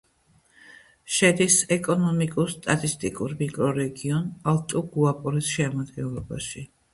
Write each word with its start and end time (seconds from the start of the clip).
შედის 1.17 1.57
ეკონომიკურ-სტატისტიკურ 1.75 3.35
მიკრორეგიონ 3.43 4.25
ალტუ-გუაპორეს 4.55 5.53
შემადგენლობაში. 5.59 6.67